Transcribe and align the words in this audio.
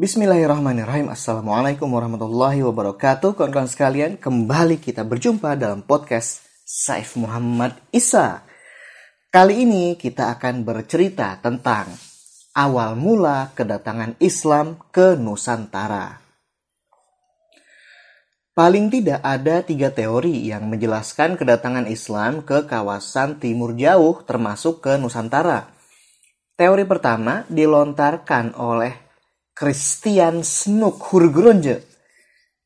Bismillahirrahmanirrahim. 0.00 1.12
Assalamualaikum 1.12 1.84
warahmatullahi 1.84 2.64
wabarakatuh. 2.64 3.36
Kawan-kawan 3.36 3.68
sekalian, 3.68 4.16
kembali 4.16 4.80
kita 4.80 5.04
berjumpa 5.04 5.60
dalam 5.60 5.84
podcast 5.84 6.40
Saif 6.64 7.20
Muhammad 7.20 7.76
Isa. 7.92 8.40
Kali 9.28 9.60
ini 9.60 10.00
kita 10.00 10.32
akan 10.32 10.64
bercerita 10.64 11.36
tentang 11.44 11.92
awal 12.56 12.96
mula 12.96 13.52
kedatangan 13.52 14.16
Islam 14.24 14.80
ke 14.88 15.20
Nusantara. 15.20 16.16
Paling 18.56 18.88
tidak 18.88 19.20
ada 19.20 19.60
tiga 19.60 19.92
teori 19.92 20.48
yang 20.48 20.64
menjelaskan 20.72 21.36
kedatangan 21.36 21.84
Islam 21.84 22.40
ke 22.40 22.64
kawasan 22.64 23.36
timur 23.36 23.76
jauh 23.76 24.24
termasuk 24.24 24.80
ke 24.80 24.96
Nusantara. 24.96 25.68
Teori 26.56 26.88
pertama 26.88 27.44
dilontarkan 27.52 28.56
oleh 28.56 29.09
Christian 29.60 30.40
Snook 30.40 31.12
Hurgronje. 31.12 31.84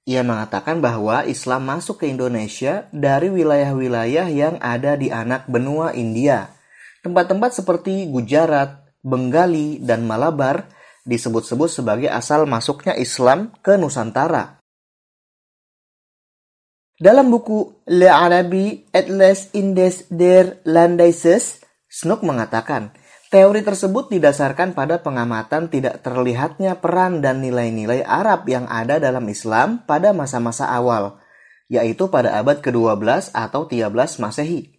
Ia 0.07 0.23
mengatakan 0.23 0.79
bahwa 0.79 1.27
Islam 1.27 1.67
masuk 1.67 1.99
ke 1.99 2.07
Indonesia 2.07 2.87
dari 2.95 3.35
wilayah-wilayah 3.35 4.31
yang 4.31 4.63
ada 4.63 4.95
di 4.95 5.11
anak 5.11 5.51
benua 5.51 5.91
India. 5.91 6.55
Tempat-tempat 7.03 7.51
seperti 7.51 8.07
Gujarat, 8.07 8.95
Bengali, 9.03 9.83
dan 9.83 10.07
Malabar 10.07 10.71
disebut-sebut 11.03 11.67
sebagai 11.67 12.15
asal 12.15 12.47
masuknya 12.47 12.95
Islam 12.95 13.51
ke 13.59 13.75
Nusantara. 13.75 14.63
Dalam 16.95 17.27
buku 17.27 17.91
Le 17.91 18.07
Arabi 18.07 18.87
Atlas 18.95 19.51
Indes 19.51 20.07
der 20.15 20.63
Landaises, 20.63 21.59
Snook 21.91 22.23
mengatakan, 22.23 22.95
Teori 23.35 23.67
tersebut 23.67 24.15
didasarkan 24.15 24.79
pada 24.79 25.03
pengamatan 25.03 25.67
tidak 25.67 26.07
terlihatnya 26.07 26.79
peran 26.79 27.19
dan 27.19 27.43
nilai-nilai 27.43 28.07
Arab 28.07 28.47
yang 28.47 28.63
ada 28.71 29.03
dalam 29.03 29.27
Islam 29.27 29.83
pada 29.83 30.15
masa-masa 30.15 30.71
awal, 30.71 31.19
yaitu 31.67 32.07
pada 32.07 32.39
abad 32.39 32.63
ke-12 32.63 33.35
atau 33.35 33.67
13 33.67 33.91
Masehi. 34.23 34.79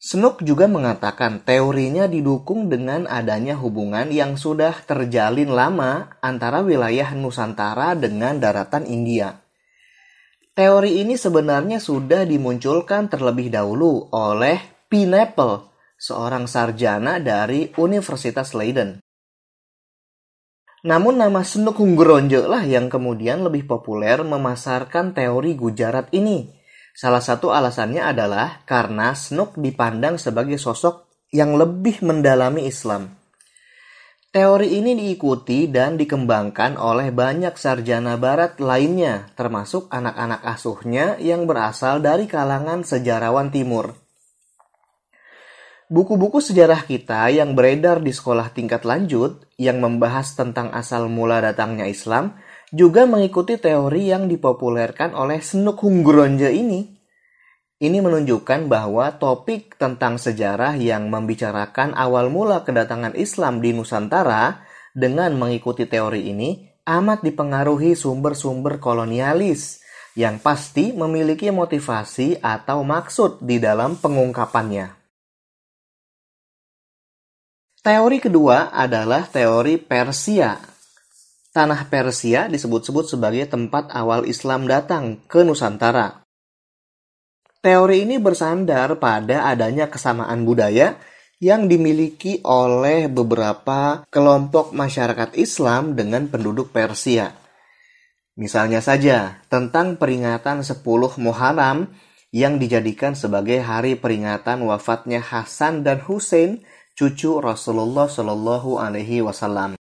Snook 0.00 0.40
juga 0.40 0.64
mengatakan 0.64 1.44
teorinya 1.44 2.08
didukung 2.08 2.72
dengan 2.72 3.04
adanya 3.04 3.52
hubungan 3.60 4.08
yang 4.08 4.40
sudah 4.40 4.72
terjalin 4.88 5.52
lama 5.52 6.16
antara 6.24 6.64
wilayah 6.64 7.12
Nusantara 7.12 8.00
dengan 8.00 8.40
daratan 8.40 8.88
India. 8.88 9.44
Teori 10.56 11.04
ini 11.04 11.20
sebenarnya 11.20 11.84
sudah 11.84 12.24
dimunculkan 12.24 13.12
terlebih 13.12 13.52
dahulu 13.52 14.08
oleh 14.08 14.56
Pineapple 14.88 15.69
seorang 16.00 16.48
sarjana 16.48 17.20
dari 17.20 17.68
Universitas 17.76 18.56
Leiden. 18.56 19.04
Namun 20.80 21.20
nama 21.20 21.44
Snook 21.44 21.76
Hunggeronje 21.76 22.40
lah 22.48 22.64
yang 22.64 22.88
kemudian 22.88 23.44
lebih 23.44 23.68
populer 23.68 24.24
memasarkan 24.24 25.12
teori 25.12 25.52
Gujarat 25.52 26.08
ini. 26.16 26.48
Salah 26.96 27.20
satu 27.20 27.52
alasannya 27.52 28.00
adalah 28.00 28.64
karena 28.64 29.12
Snook 29.12 29.60
dipandang 29.60 30.16
sebagai 30.16 30.56
sosok 30.56 31.28
yang 31.36 31.60
lebih 31.60 32.00
mendalami 32.00 32.64
Islam. 32.64 33.12
Teori 34.30 34.78
ini 34.78 34.94
diikuti 34.94 35.66
dan 35.66 35.98
dikembangkan 35.98 36.78
oleh 36.78 37.10
banyak 37.10 37.58
sarjana 37.58 38.14
barat 38.14 38.62
lainnya, 38.62 39.28
termasuk 39.34 39.90
anak-anak 39.90 40.40
asuhnya 40.46 41.18
yang 41.18 41.50
berasal 41.50 41.98
dari 41.98 42.30
kalangan 42.30 42.86
sejarawan 42.86 43.50
timur. 43.50 44.09
Buku-buku 45.90 46.38
sejarah 46.38 46.86
kita 46.86 47.34
yang 47.34 47.58
beredar 47.58 47.98
di 47.98 48.14
sekolah 48.14 48.54
tingkat 48.54 48.86
lanjut 48.86 49.42
yang 49.58 49.82
membahas 49.82 50.38
tentang 50.38 50.70
asal 50.70 51.10
mula 51.10 51.42
datangnya 51.42 51.90
Islam 51.90 52.38
juga 52.70 53.10
mengikuti 53.10 53.58
teori 53.58 54.06
yang 54.06 54.30
dipopulerkan 54.30 55.18
oleh 55.18 55.42
Snook 55.42 55.82
Hungronje 55.82 56.54
ini. 56.54 56.94
Ini 57.82 57.98
menunjukkan 58.06 58.70
bahwa 58.70 59.18
topik 59.18 59.82
tentang 59.82 60.14
sejarah 60.14 60.78
yang 60.78 61.10
membicarakan 61.10 61.98
awal 61.98 62.30
mula 62.30 62.62
kedatangan 62.62 63.18
Islam 63.18 63.58
di 63.58 63.74
Nusantara 63.74 64.62
dengan 64.94 65.34
mengikuti 65.34 65.90
teori 65.90 66.30
ini 66.30 66.70
amat 66.86 67.26
dipengaruhi 67.26 67.98
sumber-sumber 67.98 68.78
kolonialis 68.78 69.82
yang 70.14 70.38
pasti 70.38 70.94
memiliki 70.94 71.50
motivasi 71.50 72.38
atau 72.38 72.86
maksud 72.86 73.42
di 73.42 73.58
dalam 73.58 73.98
pengungkapannya. 73.98 74.99
Teori 77.80 78.20
kedua 78.20 78.76
adalah 78.76 79.24
teori 79.24 79.80
Persia. 79.80 80.52
Tanah 81.48 81.88
Persia 81.88 82.44
disebut-sebut 82.44 83.08
sebagai 83.08 83.48
tempat 83.48 83.88
awal 83.96 84.28
Islam 84.28 84.68
datang 84.68 85.16
ke 85.24 85.40
Nusantara. 85.40 86.20
Teori 87.64 88.04
ini 88.04 88.20
bersandar 88.20 89.00
pada 89.00 89.48
adanya 89.48 89.88
kesamaan 89.88 90.44
budaya 90.44 91.00
yang 91.40 91.72
dimiliki 91.72 92.44
oleh 92.44 93.08
beberapa 93.08 94.04
kelompok 94.12 94.76
masyarakat 94.76 95.32
Islam 95.40 95.96
dengan 95.96 96.28
penduduk 96.28 96.76
Persia. 96.76 97.32
Misalnya 98.36 98.84
saja 98.84 99.40
tentang 99.48 99.96
peringatan 99.96 100.60
10 100.60 100.84
Muharram 101.16 101.88
yang 102.28 102.60
dijadikan 102.60 103.16
sebagai 103.16 103.64
hari 103.64 103.96
peringatan 103.96 104.68
wafatnya 104.68 105.24
Hasan 105.24 105.80
dan 105.80 106.04
Hussein 106.04 106.60
cucu 107.00 107.40
Rasulullah 107.40 108.12
Shallallahu 108.12 108.76
Alaihi 108.76 109.24
Wasallam. 109.24 109.80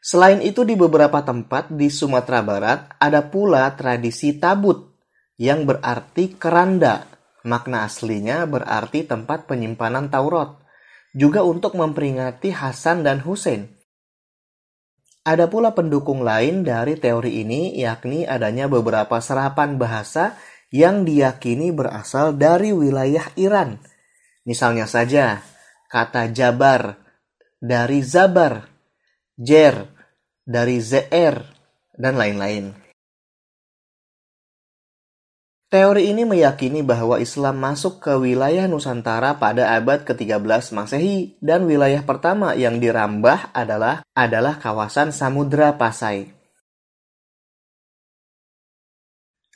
Selain 0.00 0.40
itu 0.40 0.64
di 0.64 0.72
beberapa 0.72 1.20
tempat 1.20 1.68
di 1.68 1.92
Sumatera 1.92 2.40
Barat 2.40 2.96
ada 2.96 3.20
pula 3.28 3.68
tradisi 3.76 4.40
tabut 4.40 4.96
yang 5.36 5.68
berarti 5.68 6.32
keranda. 6.40 7.04
Makna 7.44 7.84
aslinya 7.84 8.48
berarti 8.48 9.04
tempat 9.04 9.44
penyimpanan 9.44 10.08
Taurat. 10.08 10.56
Juga 11.12 11.44
untuk 11.44 11.76
memperingati 11.76 12.48
Hasan 12.56 13.04
dan 13.04 13.20
Hussein. 13.20 13.76
Ada 15.28 15.52
pula 15.52 15.76
pendukung 15.76 16.24
lain 16.24 16.64
dari 16.64 16.96
teori 16.96 17.44
ini 17.44 17.76
yakni 17.76 18.24
adanya 18.24 18.64
beberapa 18.70 19.20
serapan 19.20 19.76
bahasa 19.76 20.40
yang 20.72 21.04
diyakini 21.04 21.68
berasal 21.74 22.32
dari 22.32 22.72
wilayah 22.72 23.26
Iran. 23.34 23.82
Misalnya 24.46 24.86
saja, 24.86 25.42
kata 25.90 26.30
jabar 26.30 27.00
dari 27.56 28.04
zabar, 28.04 28.68
jer 29.34 29.88
dari 30.46 30.78
zr, 30.78 31.42
dan 31.96 32.14
lain-lain. 32.14 32.86
Teori 35.66 36.14
ini 36.14 36.22
meyakini 36.22 36.86
bahwa 36.86 37.18
Islam 37.18 37.58
masuk 37.58 37.98
ke 37.98 38.14
wilayah 38.14 38.70
Nusantara 38.70 39.34
pada 39.34 39.74
abad 39.74 40.06
ke-13 40.06 40.70
Masehi 40.70 41.34
dan 41.42 41.66
wilayah 41.66 42.06
pertama 42.06 42.54
yang 42.54 42.78
dirambah 42.78 43.50
adalah 43.50 44.06
adalah 44.14 44.62
kawasan 44.62 45.10
Samudra 45.10 45.74
Pasai. 45.74 46.35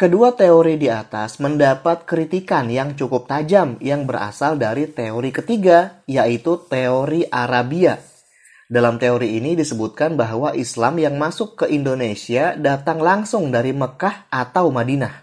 Kedua 0.00 0.32
teori 0.32 0.80
di 0.80 0.88
atas 0.88 1.44
mendapat 1.44 2.08
kritikan 2.08 2.72
yang 2.72 2.96
cukup 2.96 3.28
tajam 3.28 3.76
yang 3.84 4.08
berasal 4.08 4.56
dari 4.56 4.88
teori 4.88 5.28
ketiga, 5.28 6.00
yaitu 6.08 6.56
teori 6.72 7.28
Arabia. 7.28 8.00
Dalam 8.64 8.96
teori 8.96 9.36
ini 9.36 9.52
disebutkan 9.52 10.16
bahwa 10.16 10.56
Islam 10.56 10.96
yang 11.04 11.20
masuk 11.20 11.52
ke 11.52 11.68
Indonesia 11.68 12.56
datang 12.56 13.04
langsung 13.04 13.52
dari 13.52 13.76
Mekah 13.76 14.32
atau 14.32 14.72
Madinah. 14.72 15.20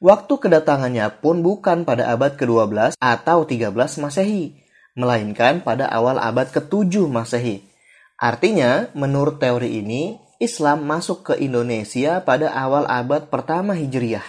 Waktu 0.00 0.32
kedatangannya 0.32 1.12
pun 1.20 1.44
bukan 1.44 1.84
pada 1.84 2.08
abad 2.08 2.40
ke-12 2.40 2.96
atau 2.96 3.44
13 3.44 3.68
Masehi, 4.00 4.56
melainkan 4.96 5.60
pada 5.60 5.84
awal 5.92 6.16
abad 6.16 6.48
ke-7 6.56 7.04
Masehi. 7.04 7.68
Artinya, 8.16 8.88
menurut 8.96 9.36
teori 9.36 9.76
ini, 9.76 10.24
Islam 10.38 10.86
masuk 10.86 11.26
ke 11.26 11.34
Indonesia 11.42 12.22
pada 12.22 12.54
awal 12.54 12.86
abad 12.86 13.26
pertama 13.26 13.74
Hijriah. 13.74 14.22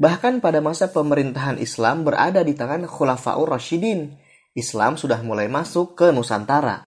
Bahkan 0.00 0.40
pada 0.40 0.64
masa 0.64 0.88
pemerintahan 0.88 1.60
Islam 1.60 2.08
berada 2.08 2.40
di 2.40 2.56
tangan 2.56 2.88
Khulafaur 2.88 3.44
Rashidin, 3.44 4.16
Islam 4.56 4.96
sudah 4.96 5.20
mulai 5.20 5.52
masuk 5.52 5.92
ke 5.92 6.08
Nusantara. 6.08 6.88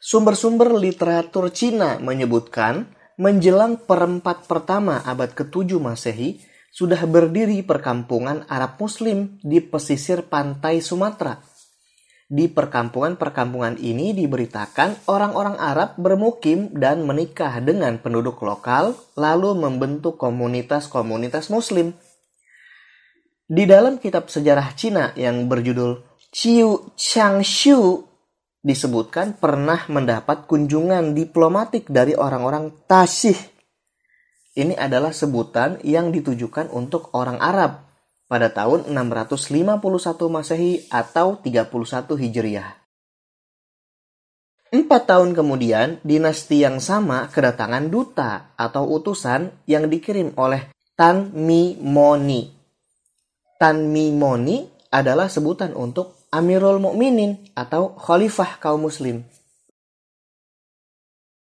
Sumber-sumber 0.00 0.72
literatur 0.72 1.52
Cina 1.52 2.00
menyebutkan 2.00 2.88
menjelang 3.20 3.76
perempat 3.76 4.48
pertama 4.48 5.04
abad 5.04 5.36
ke-7 5.36 5.76
Masehi 5.76 6.40
sudah 6.72 7.04
berdiri 7.04 7.60
perkampungan 7.60 8.48
Arab 8.48 8.80
Muslim 8.80 9.36
di 9.44 9.60
pesisir 9.60 10.24
pantai 10.32 10.80
Sumatera 10.80 11.51
di 12.32 12.48
perkampungan-perkampungan 12.48 13.76
ini 13.76 14.16
diberitakan 14.16 15.04
orang-orang 15.04 15.60
Arab 15.60 16.00
bermukim 16.00 16.72
dan 16.72 17.04
menikah 17.04 17.60
dengan 17.60 18.00
penduduk 18.00 18.40
lokal, 18.40 18.96
lalu 19.20 19.52
membentuk 19.52 20.16
komunitas-komunitas 20.16 21.52
Muslim. 21.52 21.92
Di 23.44 23.68
dalam 23.68 24.00
kitab 24.00 24.32
sejarah 24.32 24.72
Cina 24.72 25.12
yang 25.12 25.44
berjudul 25.44 26.00
Chiu 26.32 26.96
Changshu 26.96 28.08
disebutkan 28.64 29.36
pernah 29.36 29.84
mendapat 29.92 30.48
kunjungan 30.48 31.12
diplomatik 31.12 31.92
dari 31.92 32.16
orang-orang 32.16 32.72
Tasih. 32.88 33.36
Ini 34.56 34.72
adalah 34.80 35.12
sebutan 35.12 35.84
yang 35.84 36.08
ditujukan 36.08 36.72
untuk 36.72 37.12
orang 37.12 37.36
Arab 37.44 37.91
pada 38.32 38.48
tahun 38.48 38.88
651 38.88 39.76
Masehi 40.32 40.88
atau 40.88 41.36
31 41.36 41.68
Hijriah. 42.16 42.80
Empat 44.72 45.04
tahun 45.04 45.36
kemudian, 45.36 46.00
dinasti 46.00 46.64
yang 46.64 46.80
sama 46.80 47.28
kedatangan 47.28 47.92
duta 47.92 48.56
atau 48.56 48.88
utusan 48.88 49.52
yang 49.68 49.84
dikirim 49.84 50.32
oleh 50.40 50.72
Tan 50.96 51.28
Mimoni. 51.36 52.48
Tan 53.60 53.92
Mimoni 53.92 54.64
adalah 54.88 55.28
sebutan 55.28 55.76
untuk 55.76 56.24
Amirul 56.32 56.80
Mukminin 56.80 57.52
atau 57.52 57.92
Khalifah 58.00 58.56
kaum 58.56 58.88
Muslim. 58.88 59.20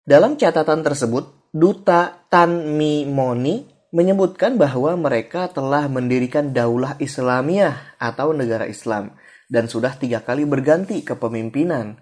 Dalam 0.01 0.41
catatan 0.41 0.81
tersebut, 0.81 1.53
Duta 1.53 2.25
Tan 2.33 2.73
Mimoni 2.73 3.72
menyebutkan 3.93 4.57
bahwa 4.57 4.97
mereka 4.97 5.45
telah 5.53 5.85
mendirikan 5.85 6.49
Daulah 6.49 6.97
Islamiyah 6.97 8.01
atau 8.01 8.33
negara 8.33 8.65
Islam 8.65 9.13
dan 9.45 9.69
sudah 9.69 9.93
tiga 9.93 10.25
kali 10.25 10.49
berganti 10.49 11.05
kepemimpinan. 11.05 12.01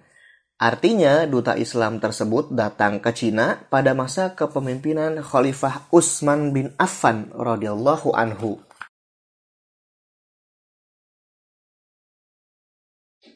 Artinya, 0.56 1.28
duta 1.28 1.60
Islam 1.60 2.00
tersebut 2.00 2.56
datang 2.56 3.04
ke 3.04 3.12
Cina 3.12 3.68
pada 3.68 3.92
masa 3.92 4.32
kepemimpinan 4.32 5.20
Khalifah 5.20 5.92
Utsman 5.92 6.56
bin 6.56 6.72
Affan 6.80 7.34
radhiyallahu 7.36 8.16
anhu. 8.16 8.71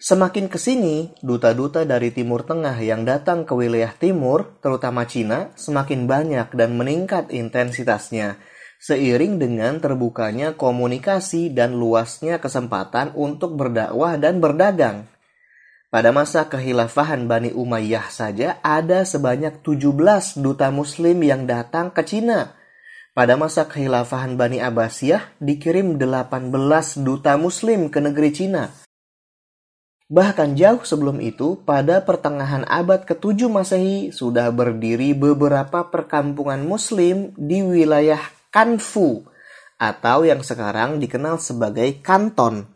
Semakin 0.05 0.53
ke 0.53 0.61
sini, 0.61 1.09
duta-duta 1.25 1.81
dari 1.81 2.13
Timur 2.13 2.45
Tengah 2.45 2.77
yang 2.77 3.09
datang 3.09 3.41
ke 3.41 3.57
wilayah 3.57 3.89
timur, 3.89 4.53
terutama 4.61 5.01
Cina, 5.09 5.49
semakin 5.57 6.05
banyak 6.05 6.53
dan 6.53 6.77
meningkat 6.77 7.33
intensitasnya, 7.33 8.37
seiring 8.77 9.41
dengan 9.41 9.81
terbukanya 9.81 10.53
komunikasi 10.53 11.49
dan 11.49 11.81
luasnya 11.81 12.37
kesempatan 12.37 13.17
untuk 13.17 13.57
berdakwah 13.57 14.21
dan 14.21 14.37
berdagang. 14.37 15.09
Pada 15.89 16.13
masa 16.13 16.45
kehilafahan 16.53 17.25
Bani 17.25 17.49
Umayyah 17.57 18.05
saja 18.13 18.61
ada 18.61 19.09
sebanyak 19.09 19.65
17 19.65 19.89
duta 20.37 20.69
muslim 20.69 21.17
yang 21.25 21.49
datang 21.49 21.89
ke 21.89 22.05
Cina. 22.05 22.53
Pada 23.17 23.41
masa 23.41 23.65
kehilafahan 23.65 24.37
Bani 24.37 24.61
Abbasiyah 24.61 25.33
dikirim 25.41 25.97
18 25.97 26.53
duta 27.01 27.41
muslim 27.41 27.89
ke 27.89 27.97
negeri 28.05 28.29
Cina 28.29 28.84
Bahkan 30.05 30.53
jauh 30.53 30.85
sebelum 30.85 31.17
itu, 31.17 31.57
pada 31.65 31.97
pertengahan 31.97 32.61
abad 32.69 33.09
ke-7 33.09 33.49
Masehi 33.49 34.13
sudah 34.13 34.53
berdiri 34.53 35.17
beberapa 35.17 35.89
perkampungan 35.89 36.61
muslim 36.61 37.33
di 37.33 37.65
wilayah 37.65 38.21
Kanfu 38.53 39.25
atau 39.81 40.21
yang 40.21 40.45
sekarang 40.45 41.01
dikenal 41.01 41.41
sebagai 41.41 42.05
Kanton. 42.05 42.69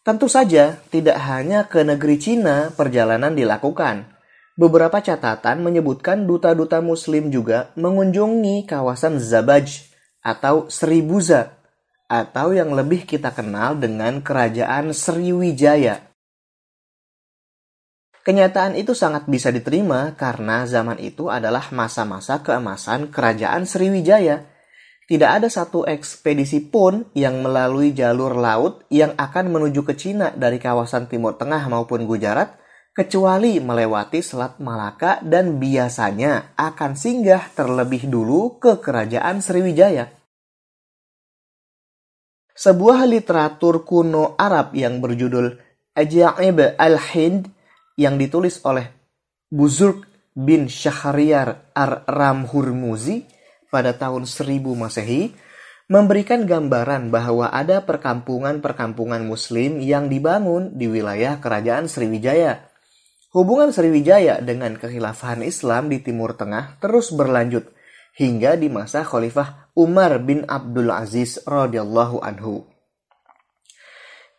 Tentu 0.00 0.32
saja, 0.32 0.80
tidak 0.88 1.20
hanya 1.28 1.68
ke 1.68 1.84
negeri 1.84 2.16
Cina 2.16 2.72
perjalanan 2.72 3.36
dilakukan. 3.36 4.16
Beberapa 4.56 5.04
catatan 5.04 5.60
menyebutkan 5.60 6.24
duta-duta 6.24 6.80
muslim 6.80 7.28
juga 7.28 7.68
mengunjungi 7.76 8.64
kawasan 8.64 9.20
Zabaj 9.20 9.92
atau 10.24 10.72
Seribuza 10.72 11.59
atau 12.10 12.50
yang 12.50 12.74
lebih 12.74 13.06
kita 13.06 13.30
kenal 13.30 13.78
dengan 13.78 14.18
Kerajaan 14.18 14.90
Sriwijaya. 14.90 16.10
Kenyataan 18.26 18.76
itu 18.76 18.92
sangat 18.92 19.30
bisa 19.30 19.48
diterima 19.48 20.12
karena 20.18 20.66
zaman 20.66 20.98
itu 20.98 21.30
adalah 21.30 21.70
masa-masa 21.70 22.42
keemasan 22.42 23.14
Kerajaan 23.14 23.64
Sriwijaya. 23.64 24.44
Tidak 25.06 25.30
ada 25.30 25.46
satu 25.46 25.86
ekspedisi 25.86 26.66
pun 26.66 27.08
yang 27.14 27.40
melalui 27.42 27.94
jalur 27.94 28.36
laut 28.36 28.84
yang 28.92 29.14
akan 29.16 29.50
menuju 29.50 29.82
ke 29.86 29.94
Cina 29.96 30.34
dari 30.34 30.60
kawasan 30.60 31.10
Timur 31.10 31.34
Tengah 31.34 31.66
maupun 31.66 32.06
Gujarat, 32.06 32.60
kecuali 32.94 33.58
melewati 33.58 34.20
Selat 34.22 34.60
Malaka 34.62 35.18
dan 35.24 35.58
biasanya 35.58 36.54
akan 36.54 36.94
singgah 36.94 37.50
terlebih 37.56 38.06
dulu 38.06 38.60
ke 38.62 38.78
Kerajaan 38.78 39.42
Sriwijaya. 39.42 40.19
Sebuah 42.60 43.08
literatur 43.08 43.88
kuno 43.88 44.36
Arab 44.36 44.76
yang 44.76 45.00
berjudul 45.00 45.56
Ajaib 45.96 46.76
al-Hind 46.76 47.48
yang 47.96 48.20
ditulis 48.20 48.60
oleh 48.68 48.84
Buzurg 49.48 50.04
bin 50.36 50.68
Syahriar 50.68 51.72
Ar-Ram 51.72 52.44
Hurmuzi 52.52 53.24
pada 53.72 53.96
tahun 53.96 54.28
1000 54.28 54.60
Masehi 54.76 55.32
memberikan 55.88 56.44
gambaran 56.44 57.08
bahwa 57.08 57.48
ada 57.48 57.80
perkampungan-perkampungan 57.80 59.24
muslim 59.24 59.80
yang 59.80 60.12
dibangun 60.12 60.76
di 60.76 60.84
wilayah 60.84 61.40
kerajaan 61.40 61.88
Sriwijaya. 61.88 62.68
Hubungan 63.32 63.72
Sriwijaya 63.72 64.44
dengan 64.44 64.76
kekhilafahan 64.76 65.40
Islam 65.48 65.88
di 65.88 66.04
Timur 66.04 66.36
Tengah 66.36 66.76
terus 66.76 67.08
berlanjut 67.08 67.72
hingga 68.20 68.60
di 68.60 68.68
masa 68.68 69.00
Khalifah 69.00 69.72
Umar 69.72 70.20
bin 70.20 70.44
Abdul 70.44 70.92
Aziz 70.92 71.40
radhiyallahu 71.48 72.20
anhu. 72.20 72.68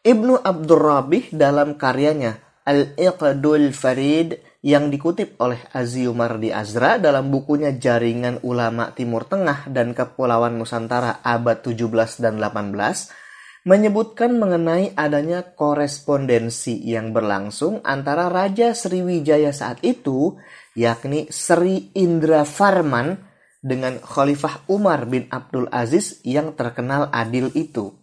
Ibnu 0.05 0.37
Abdul 0.37 0.81
Rabih 0.81 1.33
dalam 1.33 1.81
karyanya 1.81 2.37
Al-Iqdul 2.61 3.73
Farid 3.73 4.37
yang 4.61 4.93
dikutip 4.93 5.41
oleh 5.41 5.57
Azi 5.73 6.05
Umar 6.05 6.37
di 6.37 6.53
Azra 6.53 7.01
dalam 7.01 7.33
bukunya 7.33 7.73
Jaringan 7.73 8.45
Ulama 8.45 8.93
Timur 8.93 9.25
Tengah 9.25 9.65
dan 9.73 9.97
Kepulauan 9.97 10.61
Nusantara 10.61 11.25
abad 11.25 11.65
17 11.65 12.21
dan 12.21 12.37
18 12.37 13.65
menyebutkan 13.65 14.37
mengenai 14.37 14.93
adanya 14.93 15.41
korespondensi 15.57 16.81
yang 16.85 17.13
berlangsung 17.13 17.81
antara 17.81 18.29
Raja 18.29 18.73
Sriwijaya 18.77 19.53
saat 19.53 19.81
itu 19.81 20.37
yakni 20.77 21.29
Sri 21.33 21.93
Indra 21.97 22.45
Farman 22.45 23.30
dengan 23.61 24.01
Khalifah 24.01 24.65
Umar 24.67 25.05
bin 25.05 25.29
Abdul 25.29 25.69
Aziz 25.69 26.17
yang 26.25 26.57
terkenal 26.57 27.07
adil 27.13 27.53
itu. 27.53 27.93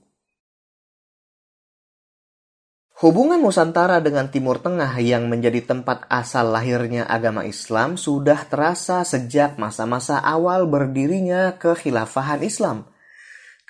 Hubungan 2.98 3.38
Nusantara 3.38 4.02
dengan 4.02 4.26
Timur 4.26 4.58
Tengah 4.58 4.90
yang 4.98 5.30
menjadi 5.30 5.62
tempat 5.62 6.10
asal 6.10 6.50
lahirnya 6.50 7.06
agama 7.06 7.46
Islam 7.46 7.94
sudah 7.94 8.42
terasa 8.50 9.06
sejak 9.06 9.54
masa-masa 9.54 10.18
awal 10.18 10.66
berdirinya 10.66 11.54
kekhilafahan 11.62 12.42
Islam. 12.42 12.90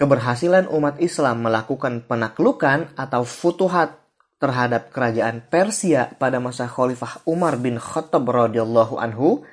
Keberhasilan 0.01 0.73
umat 0.73 0.97
Islam 1.05 1.45
melakukan 1.45 2.09
penaklukan 2.09 2.89
atau 2.97 3.29
futuhat 3.29 4.01
terhadap 4.41 4.95
kerajaan 4.97 5.45
Persia 5.45 6.09
pada 6.17 6.41
masa 6.41 6.65
Khalifah 6.65 7.21
Umar 7.29 7.61
bin 7.61 7.77
Khattab 7.77 8.25
radhiyallahu 8.25 8.97
anhu 8.97 9.45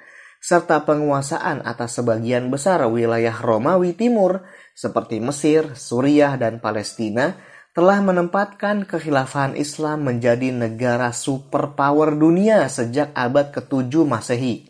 serta 0.45 0.85
penguasaan 0.85 1.65
atas 1.65 1.97
sebagian 1.97 2.53
besar 2.53 2.85
wilayah 2.85 3.33
Romawi 3.33 3.97
Timur 3.97 4.45
seperti 4.77 5.17
Mesir, 5.17 5.73
Suriah, 5.73 6.37
dan 6.37 6.61
Palestina 6.61 7.33
telah 7.73 7.97
menempatkan 8.05 8.85
kekhilafahan 8.85 9.57
Islam 9.57 10.05
menjadi 10.05 10.53
negara 10.53 11.09
superpower 11.09 12.13
dunia 12.13 12.69
sejak 12.69 13.09
abad 13.17 13.49
ke-7 13.57 14.05
Masehi. 14.05 14.69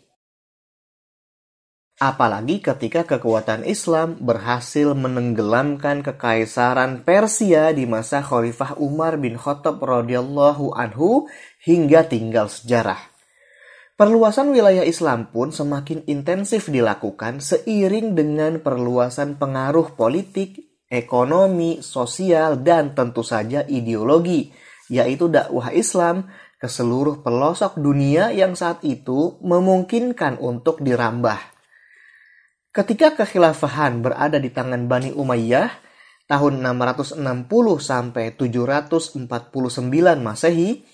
Apalagi 1.96 2.60
ketika 2.60 3.04
kekuatan 3.04 3.64
Islam 3.68 4.16
berhasil 4.20 4.96
menenggelamkan 4.96 6.00
kekaisaran 6.00 7.04
Persia 7.04 7.72
di 7.76 7.84
masa 7.84 8.24
Khalifah 8.24 8.80
Umar 8.80 9.20
bin 9.20 9.36
Khattab 9.36 9.80
radhiyallahu 9.80 10.76
anhu 10.76 11.28
hingga 11.64 12.04
tinggal 12.04 12.52
sejarah. 12.52 13.15
Perluasan 13.96 14.52
wilayah 14.52 14.84
Islam 14.84 15.32
pun 15.32 15.48
semakin 15.48 16.04
intensif 16.04 16.68
dilakukan 16.68 17.40
seiring 17.40 18.12
dengan 18.12 18.60
perluasan 18.60 19.40
pengaruh 19.40 19.96
politik, 19.96 20.84
ekonomi, 20.92 21.80
sosial, 21.80 22.60
dan 22.60 22.92
tentu 22.92 23.24
saja 23.24 23.64
ideologi, 23.64 24.52
yaitu 24.92 25.32
dakwah 25.32 25.72
Islam 25.72 26.28
ke 26.60 26.68
seluruh 26.68 27.24
pelosok 27.24 27.80
dunia 27.80 28.36
yang 28.36 28.52
saat 28.52 28.84
itu 28.84 29.40
memungkinkan 29.40 30.44
untuk 30.44 30.84
dirambah. 30.84 31.40
Ketika 32.76 33.16
kekhilafahan 33.16 34.04
berada 34.04 34.36
di 34.36 34.52
tangan 34.52 34.84
Bani 34.92 35.16
Umayyah 35.16 35.72
tahun 36.28 36.60
660 36.60 37.16
sampai 37.80 38.36
749 38.36 39.24
Masehi, 40.20 40.84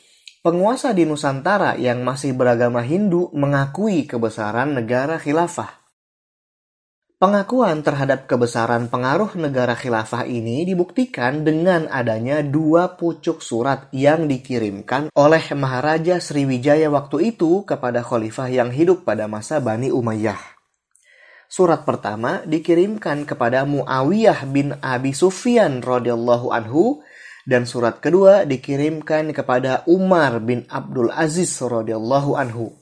Penguasa 0.43 0.91
di 0.91 1.07
Nusantara 1.07 1.79
yang 1.79 2.03
masih 2.03 2.35
beragama 2.35 2.83
Hindu 2.83 3.31
mengakui 3.31 4.11
kebesaran 4.11 4.75
negara 4.75 5.15
khilafah. 5.15 5.71
Pengakuan 7.23 7.87
terhadap 7.87 8.27
kebesaran 8.27 8.91
pengaruh 8.91 9.39
negara 9.39 9.79
khilafah 9.79 10.27
ini 10.27 10.67
dibuktikan 10.67 11.47
dengan 11.47 11.87
adanya 11.87 12.43
dua 12.43 12.99
pucuk 12.99 13.39
surat 13.39 13.87
yang 13.95 14.27
dikirimkan 14.27 15.15
oleh 15.15 15.47
Maharaja 15.55 16.19
Sriwijaya 16.19 16.91
waktu 16.91 17.39
itu 17.39 17.63
kepada 17.63 18.03
khalifah 18.03 18.51
yang 18.51 18.75
hidup 18.75 19.07
pada 19.07 19.31
masa 19.31 19.63
Bani 19.63 19.95
Umayyah. 19.95 20.43
Surat 21.47 21.87
pertama 21.87 22.43
dikirimkan 22.51 23.31
kepada 23.31 23.63
Muawiyah 23.63 24.43
bin 24.51 24.75
Abi 24.83 25.15
Sufyan 25.15 25.87
radhiyallahu 25.87 26.51
anhu 26.51 26.99
dan 27.49 27.67
surat 27.67 27.99
kedua 27.99 28.47
dikirimkan 28.47 29.35
kepada 29.35 29.83
Umar 29.91 30.39
bin 30.39 30.67
Abdul 30.71 31.11
Aziz 31.11 31.51
radhiyallahu 31.59 32.39
anhu. 32.39 32.75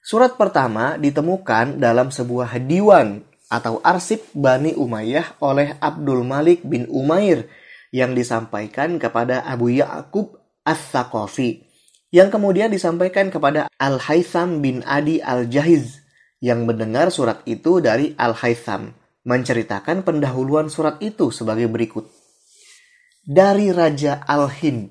Surat 0.00 0.40
pertama 0.40 0.96
ditemukan 0.96 1.76
dalam 1.76 2.08
sebuah 2.08 2.56
diwan 2.64 3.20
atau 3.52 3.82
arsip 3.84 4.24
Bani 4.32 4.72
Umayyah 4.72 5.42
oleh 5.44 5.76
Abdul 5.76 6.24
Malik 6.24 6.64
bin 6.64 6.88
Umair 6.88 7.50
yang 7.90 8.16
disampaikan 8.16 8.96
kepada 8.96 9.42
Abu 9.44 9.74
Ya'qub 9.74 10.38
As-Saqafi 10.64 11.66
yang 12.14 12.30
kemudian 12.30 12.70
disampaikan 12.70 13.30
kepada 13.30 13.70
Al-Haytham 13.78 14.62
bin 14.62 14.82
Adi 14.86 15.18
Al-Jahiz 15.18 16.02
yang 16.40 16.64
mendengar 16.64 17.12
surat 17.12 17.42
itu 17.44 17.82
dari 17.82 18.16
Al-Haytham 18.16 18.96
menceritakan 19.28 20.02
pendahuluan 20.02 20.72
surat 20.72 20.96
itu 21.04 21.28
sebagai 21.28 21.68
berikut. 21.68 22.19
Dari 23.30 23.70
Raja 23.70 24.26
Al-Hind 24.26 24.90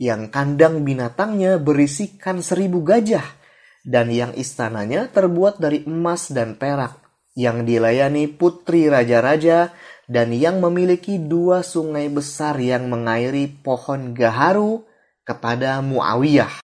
yang 0.00 0.32
kandang 0.32 0.80
binatangnya 0.80 1.60
berisikan 1.60 2.40
seribu 2.40 2.80
gajah 2.80 3.36
dan 3.84 4.08
yang 4.08 4.32
istananya 4.32 5.12
terbuat 5.12 5.60
dari 5.60 5.84
emas 5.84 6.32
dan 6.32 6.56
perak 6.56 6.96
yang 7.36 7.68
dilayani 7.68 8.32
putri 8.32 8.88
raja-raja 8.88 9.76
dan 10.08 10.32
yang 10.32 10.64
memiliki 10.64 11.20
dua 11.20 11.60
sungai 11.60 12.08
besar 12.08 12.56
yang 12.56 12.88
mengairi 12.88 13.52
pohon 13.60 14.16
gaharu 14.16 14.80
kepada 15.28 15.84
Muawiyah. 15.84 16.64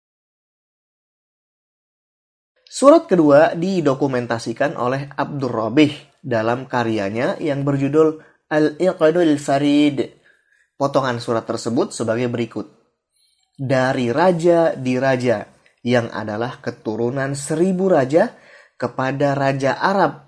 Surat 2.71 3.03
kedua 3.03 3.51
didokumentasikan 3.51 4.79
oleh 4.79 5.11
Abdur 5.11 5.51
Rabih 5.51 5.91
dalam 6.23 6.71
karyanya 6.71 7.35
yang 7.43 7.67
berjudul 7.67 8.23
Al-Iqadul 8.47 9.35
Farid. 9.43 10.23
Potongan 10.75 11.23
surat 11.23 11.47
tersebut 11.47 11.95
sebagai 11.95 12.27
berikut. 12.27 12.67
Dari 13.55 14.11
raja 14.11 14.75
di 14.75 14.99
raja 14.99 15.47
yang 15.87 16.11
adalah 16.11 16.59
keturunan 16.59 17.31
seribu 17.31 17.87
raja 17.87 18.35
kepada 18.75 19.31
raja 19.39 19.79
Arab 19.79 20.27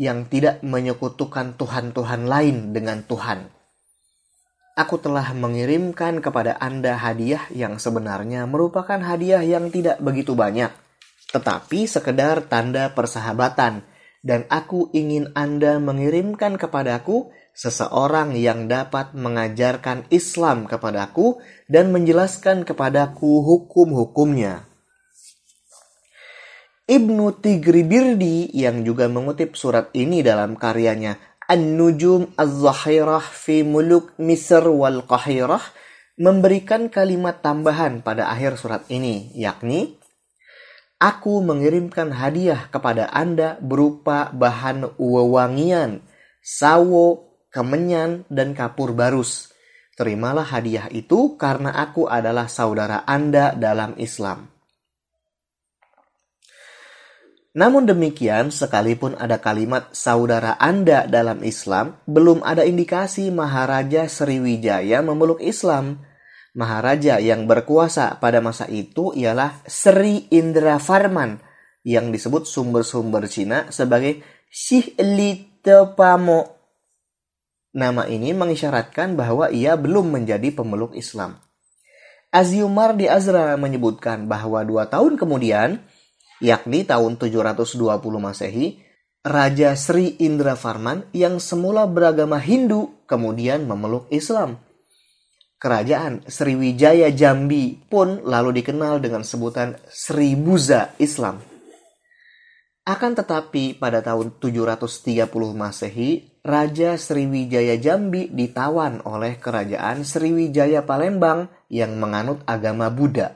yang 0.00 0.26
tidak 0.32 0.64
menyekutukan 0.64 1.60
Tuhan-Tuhan 1.60 2.24
lain 2.24 2.72
dengan 2.72 3.04
Tuhan. 3.04 3.52
Aku 4.74 4.96
telah 4.98 5.30
mengirimkan 5.36 6.18
kepada 6.18 6.58
Anda 6.58 6.98
hadiah 6.98 7.46
yang 7.52 7.76
sebenarnya 7.78 8.48
merupakan 8.48 8.98
hadiah 8.98 9.44
yang 9.44 9.70
tidak 9.70 10.00
begitu 10.02 10.34
banyak, 10.34 10.72
tetapi 11.30 11.86
sekedar 11.86 12.48
tanda 12.50 12.90
persahabatan, 12.90 13.86
dan 14.24 14.48
aku 14.50 14.90
ingin 14.90 15.30
Anda 15.38 15.78
mengirimkan 15.78 16.58
kepadaku 16.58 17.30
seseorang 17.54 18.34
yang 18.34 18.66
dapat 18.66 19.14
mengajarkan 19.14 20.10
Islam 20.10 20.66
kepadaku 20.66 21.38
dan 21.70 21.94
menjelaskan 21.94 22.66
kepadaku 22.66 23.40
hukum-hukumnya. 23.46 24.66
Ibnu 26.84 27.40
Tigribirdi 27.40 28.52
yang 28.52 28.84
juga 28.84 29.08
mengutip 29.08 29.56
surat 29.56 29.88
ini 29.96 30.20
dalam 30.20 30.52
karyanya 30.60 31.16
An-Nujum 31.48 32.36
Az-Zahirah 32.36 33.24
fi 33.24 33.64
Muluk 33.64 34.12
Misr 34.20 34.68
wal 34.68 35.00
Qahirah 35.08 35.64
memberikan 36.20 36.92
kalimat 36.92 37.40
tambahan 37.40 38.04
pada 38.04 38.28
akhir 38.28 38.60
surat 38.60 38.84
ini 38.92 39.32
yakni 39.32 39.96
Aku 41.00 41.44
mengirimkan 41.44 42.16
hadiah 42.16 42.70
kepada 42.72 43.10
Anda 43.12 43.60
berupa 43.60 44.32
bahan 44.32 44.96
wewangian, 44.96 46.00
sawo, 46.40 47.33
kemenyan, 47.54 48.26
dan 48.26 48.50
kapur 48.58 48.90
barus. 48.90 49.54
Terimalah 49.94 50.50
hadiah 50.50 50.90
itu 50.90 51.38
karena 51.38 51.70
aku 51.70 52.10
adalah 52.10 52.50
saudara 52.50 53.06
Anda 53.06 53.54
dalam 53.54 53.94
Islam. 53.94 54.50
Namun 57.54 57.86
demikian, 57.86 58.50
sekalipun 58.50 59.14
ada 59.14 59.38
kalimat 59.38 59.94
saudara 59.94 60.58
Anda 60.58 61.06
dalam 61.06 61.46
Islam, 61.46 62.02
belum 62.10 62.42
ada 62.42 62.66
indikasi 62.66 63.30
Maharaja 63.30 64.10
Sriwijaya 64.10 64.98
memeluk 65.06 65.38
Islam. 65.38 66.02
Maharaja 66.58 67.22
yang 67.22 67.46
berkuasa 67.46 68.18
pada 68.18 68.42
masa 68.42 68.66
itu 68.66 69.14
ialah 69.14 69.62
Sri 69.70 70.26
Indra 70.34 70.82
Farman 70.82 71.38
yang 71.86 72.10
disebut 72.10 72.46
sumber-sumber 72.46 73.30
Cina 73.30 73.70
sebagai 73.70 74.22
Li 74.98 75.62
Tepamo. 75.62 76.53
Nama 77.74 78.06
ini 78.06 78.30
mengisyaratkan 78.30 79.18
bahwa 79.18 79.50
ia 79.50 79.74
belum 79.74 80.14
menjadi 80.14 80.54
pemeluk 80.54 80.94
Islam. 80.94 81.42
Aziumar 82.30 82.94
di 82.94 83.10
Azra 83.10 83.58
menyebutkan 83.58 84.30
bahwa 84.30 84.62
dua 84.62 84.86
tahun 84.86 85.18
kemudian, 85.18 85.82
yakni 86.38 86.86
tahun 86.86 87.18
720 87.18 87.74
Masehi, 88.22 88.78
Raja 89.26 89.74
Sri 89.74 90.14
Indra 90.22 90.54
Farman 90.54 91.10
yang 91.10 91.42
semula 91.42 91.90
beragama 91.90 92.38
Hindu 92.38 93.06
kemudian 93.10 93.66
memeluk 93.66 94.06
Islam. 94.14 94.62
Kerajaan 95.58 96.22
Sriwijaya 96.30 97.10
Jambi 97.10 97.74
pun 97.90 98.22
lalu 98.22 98.62
dikenal 98.62 99.02
dengan 99.02 99.26
sebutan 99.26 99.80
Sri 99.90 100.38
Buza 100.38 100.94
Islam. 101.02 101.42
Akan 102.84 103.16
tetapi 103.16 103.80
pada 103.80 104.04
tahun 104.04 104.36
730 104.38 105.24
Masehi, 105.56 106.33
Raja 106.44 107.00
Sriwijaya 107.00 107.80
Jambi 107.80 108.28
ditawan 108.28 109.00
oleh 109.08 109.40
Kerajaan 109.40 110.04
Sriwijaya 110.04 110.84
Palembang 110.84 111.48
yang 111.72 111.96
menganut 111.96 112.44
agama 112.44 112.92
Buddha. 112.92 113.32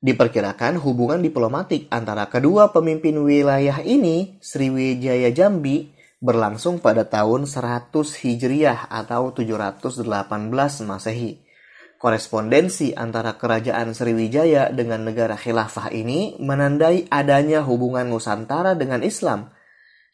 Diperkirakan 0.00 0.80
hubungan 0.80 1.20
diplomatik 1.20 1.84
antara 1.92 2.32
kedua 2.32 2.72
pemimpin 2.72 3.20
wilayah 3.20 3.84
ini, 3.84 4.40
Sriwijaya 4.40 5.36
Jambi, 5.36 5.92
berlangsung 6.24 6.80
pada 6.80 7.04
tahun 7.04 7.44
100 7.44 7.92
Hijriah 7.92 8.88
atau 8.88 9.36
718 9.36 10.00
Masehi. 10.88 11.44
Korespondensi 12.00 12.96
antara 12.96 13.36
kerajaan 13.36 13.92
Sriwijaya 13.92 14.72
dengan 14.72 15.04
negara 15.04 15.36
khilafah 15.36 15.92
ini 15.92 16.40
menandai 16.40 17.04
adanya 17.12 17.60
hubungan 17.60 18.08
Nusantara 18.08 18.72
dengan 18.72 19.04
Islam. 19.04 19.59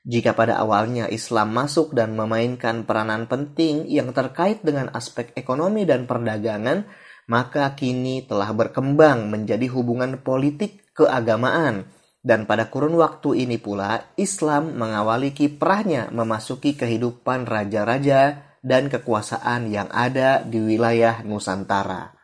Jika 0.06 0.38
pada 0.38 0.62
awalnya 0.62 1.10
Islam 1.10 1.50
masuk 1.50 1.90
dan 1.90 2.14
memainkan 2.14 2.86
peranan 2.86 3.26
penting 3.26 3.90
yang 3.90 4.14
terkait 4.14 4.62
dengan 4.62 4.86
aspek 4.94 5.34
ekonomi 5.34 5.82
dan 5.82 6.06
perdagangan, 6.06 6.86
maka 7.26 7.75
kini 7.75 8.22
telah 8.22 8.54
berkembang 8.54 9.26
menjadi 9.26 9.66
hubungan 9.66 10.22
politik 10.22 10.94
keagamaan. 10.94 11.90
Dan 12.22 12.46
pada 12.46 12.70
kurun 12.70 12.94
waktu 12.98 13.46
ini 13.46 13.58
pula, 13.58 14.14
Islam 14.14 14.78
mengawali 14.78 15.34
kiprahnya 15.34 16.10
memasuki 16.14 16.78
kehidupan 16.78 17.46
raja-raja 17.46 18.46
dan 18.62 18.90
kekuasaan 18.90 19.70
yang 19.70 19.86
ada 19.94 20.42
di 20.42 20.58
wilayah 20.58 21.22
Nusantara. 21.22 22.15